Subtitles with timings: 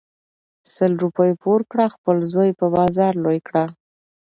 [0.73, 3.63] سل روپی پور کړه خپل زوی په بازار لوی کړه.